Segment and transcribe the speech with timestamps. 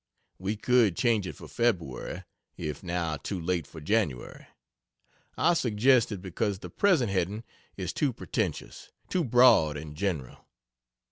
[0.39, 2.23] We could change it for Feb.
[2.57, 4.47] if now too late for Jan.
[5.37, 7.43] I suggest it because the present heading
[7.77, 10.47] is too pretentious, too broad and general.